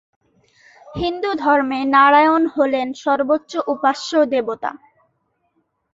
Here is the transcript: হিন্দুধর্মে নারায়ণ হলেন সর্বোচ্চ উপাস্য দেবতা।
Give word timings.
হিন্দুধর্মে 0.95 1.79
নারায়ণ 1.95 2.43
হলেন 2.55 2.87
সর্বোচ্চ 3.03 3.51
উপাস্য 3.73 4.11
দেবতা। 4.33 4.71